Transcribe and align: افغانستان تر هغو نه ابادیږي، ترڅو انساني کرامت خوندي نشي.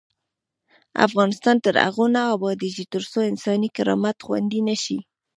افغانستان 1.07 1.55
تر 1.65 1.75
هغو 1.85 2.05
نه 2.15 2.21
ابادیږي، 2.35 2.85
ترڅو 2.93 3.19
انساني 3.31 3.69
کرامت 3.77 4.17
خوندي 4.25 4.59
نشي. 4.69 4.99